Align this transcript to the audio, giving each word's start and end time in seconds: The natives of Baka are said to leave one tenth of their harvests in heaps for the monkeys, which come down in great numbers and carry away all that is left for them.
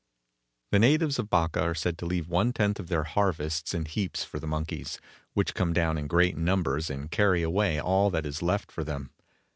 The 0.71 0.79
natives 0.79 1.19
of 1.19 1.29
Baka 1.29 1.61
are 1.61 1.75
said 1.75 1.99
to 1.99 2.07
leave 2.07 2.27
one 2.27 2.53
tenth 2.53 2.79
of 2.79 2.87
their 2.87 3.03
harvests 3.03 3.75
in 3.75 3.85
heaps 3.85 4.23
for 4.23 4.39
the 4.39 4.47
monkeys, 4.47 4.99
which 5.33 5.53
come 5.53 5.73
down 5.73 5.95
in 5.99 6.07
great 6.07 6.35
numbers 6.35 6.89
and 6.89 7.11
carry 7.11 7.43
away 7.43 7.79
all 7.79 8.09
that 8.09 8.25
is 8.25 8.41
left 8.41 8.71
for 8.71 8.83
them. 8.83 9.11